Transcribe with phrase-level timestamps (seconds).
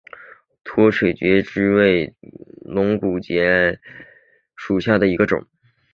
[0.63, 2.15] 墨脱节肢蕨为水
[2.65, 3.79] 龙骨科节肢蕨
[4.55, 5.45] 属下的一个种。